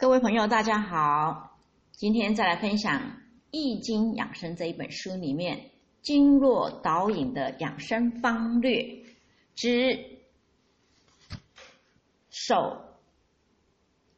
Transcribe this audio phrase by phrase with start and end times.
[0.00, 1.58] 各位朋友，大家好！
[1.92, 3.02] 今天再来分享
[3.50, 9.04] 《易经养生》这一本书里面经络导引的养生方略
[9.54, 10.22] 之
[12.30, 12.80] 手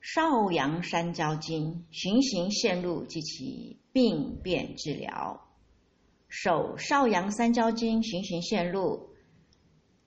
[0.00, 5.48] 少阳三焦经循行线路及其病变治疗。
[6.28, 9.10] 手少阳三焦经循行线路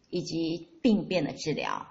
[0.09, 1.85] 以及病变的治疗。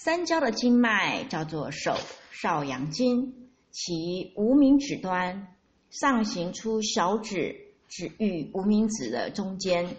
[0.00, 1.92] 三焦的经脉叫做手。
[2.30, 5.56] 少阳经，其无名指端
[5.90, 7.56] 上行出小指
[7.88, 9.96] 至与无名指的中间，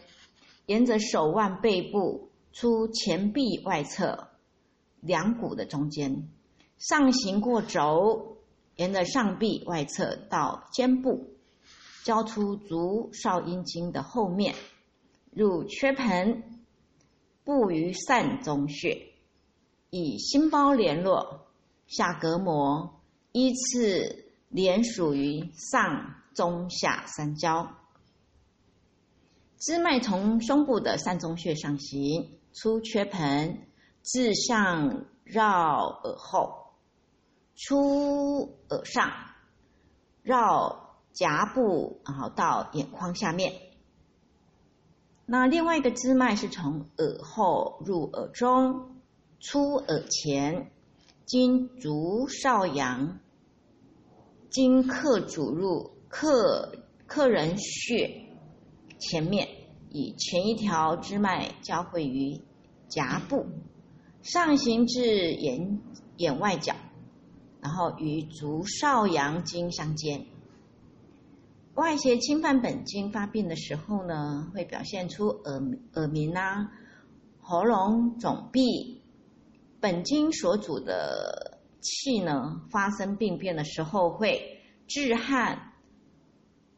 [0.67, 4.29] 沿着手腕背部出前臂外侧
[5.01, 6.29] 两股的中间，
[6.77, 8.37] 上行过肘，
[8.77, 11.27] 沿着上臂外侧到肩部，
[12.05, 14.55] 交出足少阴经的后面，
[15.33, 16.61] 入缺盆，
[17.43, 19.08] 布于膻中穴，
[19.89, 21.45] 以心包联络。
[21.87, 27.67] 下隔膜依次连属于上、中、下三焦，
[29.57, 33.67] 支脉从胸部的膻中穴上行，出缺盆，
[34.03, 36.75] 自上绕耳后，
[37.55, 39.11] 出耳上，
[40.21, 43.53] 绕颊部，然后到眼眶下面。
[45.25, 48.98] 那另外一个支脉是从耳后入耳中，
[49.39, 50.71] 出耳前。
[51.25, 53.19] 经足少阳，
[54.49, 56.71] 经客主入客
[57.05, 58.25] 客人穴
[58.97, 59.47] 前面，
[59.91, 62.41] 以前一条支脉交汇于
[62.87, 63.45] 颊部，
[64.23, 65.79] 上行至眼
[66.17, 66.75] 眼外角，
[67.61, 70.25] 然后与足少阳经相接。
[71.75, 75.61] 外邪侵犯本经发病的时候呢，会表现出耳
[75.93, 76.71] 耳鸣啊、
[77.39, 78.98] 喉咙肿闭。
[79.81, 85.73] 本经所主的气呢，发生病变的时候会致汗、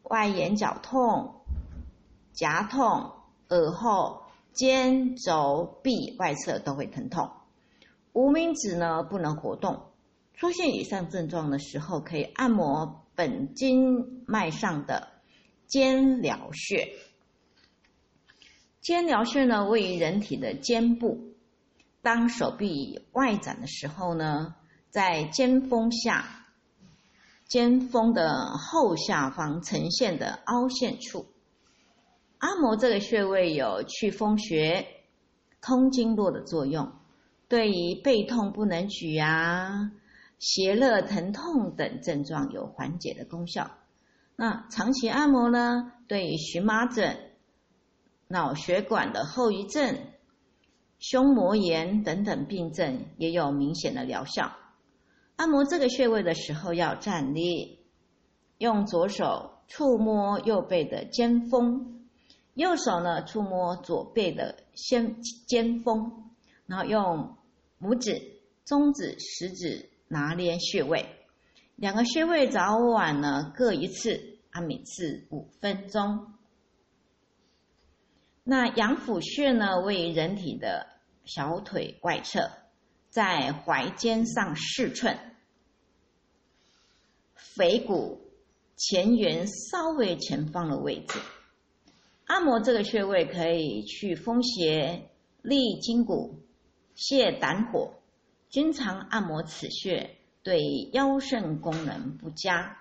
[0.04, 1.42] 外眼角痛、
[2.34, 3.12] 颊痛、
[3.50, 4.22] 耳后、
[4.54, 7.32] 肩、肘、臂外侧都会疼痛。
[8.14, 9.88] 无名指呢不能活动，
[10.34, 15.08] 出现以上症状的时候，可以按摩本经脉上的
[15.66, 16.94] 肩髎穴。
[18.82, 21.31] 肩髎穴呢位于人体的肩部。
[22.02, 24.56] 当手臂外展的时候呢，
[24.90, 26.48] 在肩峰下，
[27.46, 31.28] 肩峰的后下方呈现的凹陷处，
[32.40, 34.88] 按摩这个穴位有祛风穴、
[35.62, 36.92] 通经络的作用，
[37.48, 39.92] 对于背痛不能举啊、
[40.40, 43.70] 胁热疼痛等症状有缓解的功效。
[44.36, 47.16] 那长期按摩呢，对于荨麻疹、
[48.28, 50.00] 脑血管的后遗症。
[51.02, 54.56] 胸膜炎等等病症也有明显的疗效。
[55.36, 57.80] 按摩这个穴位的时候要站立，
[58.60, 62.06] 用左手触摸右背的肩峰，
[62.54, 65.18] 右手呢触摸左背的肩
[65.48, 66.30] 肩峰，
[66.68, 67.36] 然后用
[67.82, 68.22] 拇指、
[68.64, 71.08] 中指、食指拿捏穴位。
[71.76, 76.28] 两个穴位早晚呢各一次，按每次五分钟。
[78.52, 80.86] 那阳府穴呢位于人体的。
[81.24, 82.52] 小腿外侧，
[83.10, 85.18] 在踝尖上四寸，
[87.36, 88.20] 腓骨
[88.76, 91.20] 前缘稍微前方的位置。
[92.26, 95.10] 按摩这个穴位可以去风邪、
[95.44, 96.42] 利筋骨、
[96.96, 97.94] 泻胆火。
[98.50, 100.60] 经常按摩此穴，对
[100.92, 102.80] 腰肾功能不佳。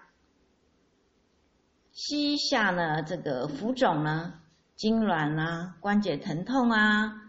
[1.92, 4.39] 膝下呢，这个浮肿呢、
[4.80, 7.26] 痉挛啊、关节疼痛啊。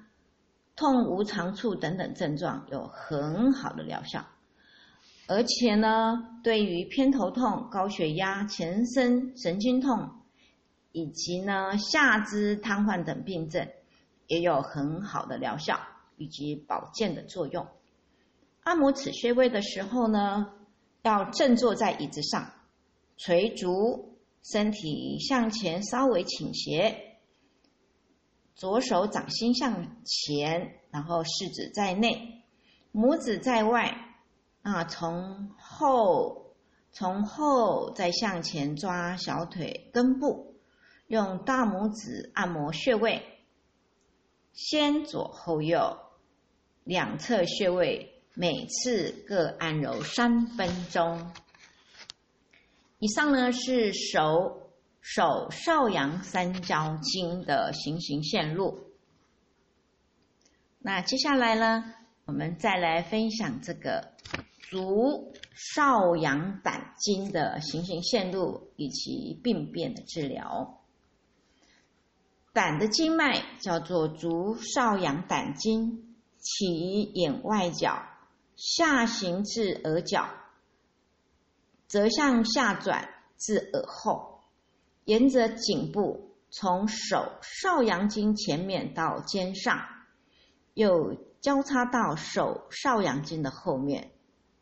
[0.74, 4.26] 痛无长处等等症状有很好的疗效，
[5.28, 10.10] 而且呢，对于偏头痛、高血压、全身神经痛
[10.94, 13.68] 以及呢下肢瘫痪等病症，
[14.28, 15.78] 也有很好的疗效
[16.16, 17.68] 以及保健的作用。
[18.64, 20.54] 按摩此穴位的时候呢，
[21.04, 22.54] 要正坐在椅子上，
[23.18, 27.11] 垂足，身体向前稍微倾斜。
[28.62, 32.44] 左手掌心向前，然后食指在内，
[32.94, 34.14] 拇指在外，
[34.62, 36.54] 啊，从后
[36.92, 40.58] 从后再向前抓小腿根部，
[41.08, 43.40] 用大拇指按摩穴位，
[44.54, 45.98] 先左后右
[46.84, 51.32] 两侧穴位，每次各按揉三分钟。
[53.00, 54.61] 以上呢是手。
[55.02, 58.92] 手少阳三焦经的行行线路。
[60.80, 61.94] 那接下来呢，
[62.26, 64.14] 我们再来分享这个
[64.70, 70.82] 足少阳胆经的行行线路以及病变的治疗。
[72.54, 78.08] 胆的经脉叫做足少阳胆经，起于眼外角，
[78.56, 80.30] 下行至耳角，
[81.88, 84.31] 则向下转至耳后，
[85.12, 89.78] 沿着颈部从手少阳经前面到肩上，
[90.74, 94.12] 又交叉到手少阳经的后面，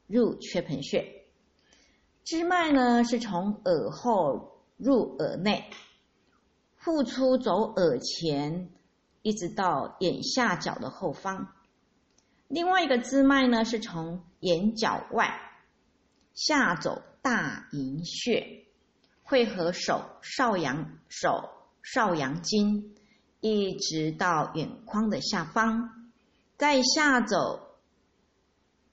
[0.07, 1.05] 入缺盆穴。
[2.23, 5.69] 支脉呢是从耳后入耳内。
[6.77, 8.71] 复出走耳前，
[9.21, 11.53] 一直到眼下角的后方。
[12.47, 15.39] 另外一个支脉呢，是从眼角外
[16.33, 18.65] 下走大迎穴，
[19.29, 21.49] 汇合手少阳手
[21.83, 22.95] 少阳经，
[23.39, 26.09] 一直到眼眶的下方，
[26.57, 27.77] 再下走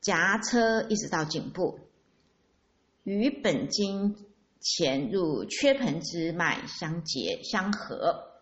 [0.02, 1.80] 颊车，一直到颈部，
[3.02, 4.14] 与本经。
[4.58, 8.32] 潜入缺盆之脉相结相合，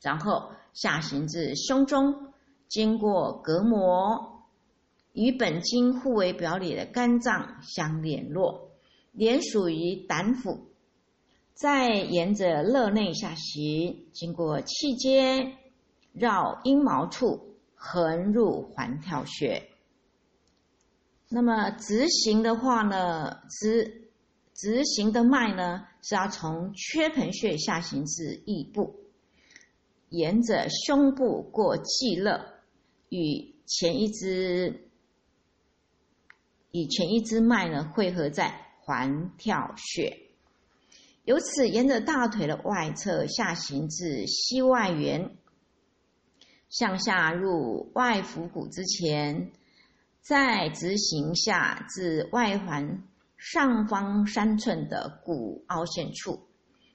[0.00, 2.32] 然后下行至胸中，
[2.66, 4.46] 经过隔膜，
[5.12, 8.70] 与本经互为表里的肝脏相联络，
[9.12, 10.60] 连属于胆腑，
[11.54, 15.56] 再沿着肋内下行，经过气间，
[16.12, 19.70] 绕阴毛处，横入环跳穴。
[21.30, 24.02] 那么直行的话呢，直。
[24.56, 29.00] 直行的脉呢，是要从缺盆穴下行至腋部，
[30.10, 32.40] 沿着胸部过际肋，
[33.08, 34.88] 与前一支
[36.70, 40.16] 与前一支脉呢汇合在环跳穴，
[41.24, 45.36] 由此沿着大腿的外侧下行至膝外缘，
[46.68, 49.52] 向下入外腹股之前，
[50.20, 53.02] 再直行下至外环。
[53.36, 56.48] 上方三寸的骨凹陷处，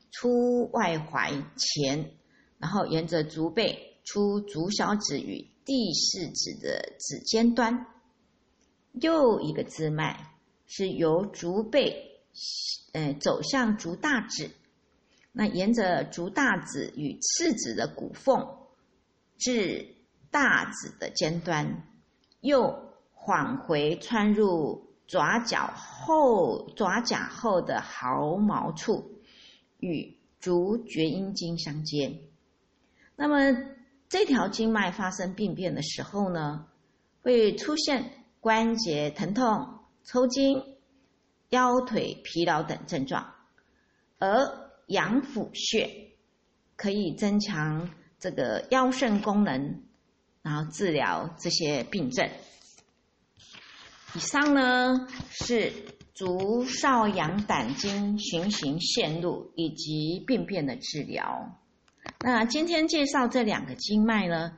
[0.10, 2.14] 出外踝前，
[2.58, 7.86] 然后沿着足背出足小指与第四指的指尖端。
[8.94, 10.34] 又一个支脉
[10.66, 12.09] 是由足背，
[12.94, 14.52] 呃，走向足大趾，
[15.32, 18.48] 那沿着足大趾与次趾的骨缝
[19.38, 19.96] 至
[20.32, 21.84] 大指的尖端，
[22.42, 24.88] 又缓回穿入。
[25.10, 29.24] 爪脚后，爪甲后的毫毛处
[29.80, 32.22] 与足厥阴经相接。
[33.16, 33.60] 那么
[34.08, 36.68] 这条经脉发生病变的时候呢，
[37.24, 40.62] 会出现关节疼痛、抽筋、
[41.50, 43.34] 腰腿疲劳等症状。
[44.18, 44.28] 而
[44.88, 46.12] 阳府穴
[46.76, 49.82] 可以增强这个腰肾功能，
[50.42, 52.30] 然后治疗这些病症。
[54.16, 55.72] 以上呢是
[56.16, 61.60] 足少阳胆经循行线路以及病变的治疗。
[62.22, 64.52] 那今天介绍这两个经脉呢，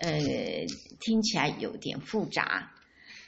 [0.00, 0.18] 呃，
[1.00, 2.72] 听起来有点复杂，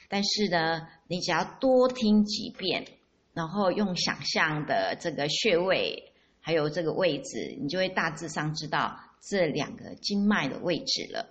[0.09, 2.85] 但是呢，你只要多听几遍，
[3.33, 11.29] 然后用想象的这个穴位还有这个位置，你就会大致上知道这两个经脉的位置了。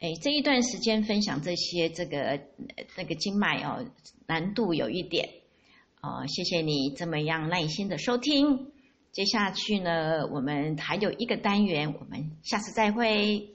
[0.00, 2.40] 哎，这一段时间分享这些这个
[2.96, 3.86] 那个经脉哦，
[4.26, 5.28] 难度有一点
[6.02, 8.72] 哦，谢谢你这么样耐心的收听。
[9.12, 13.53] 接下去呢，我们还有一个单元，我们下次再会。